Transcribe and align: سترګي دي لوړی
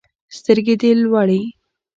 سترګي 0.37 0.75
دي 0.81 0.91
لوړی 1.01 1.41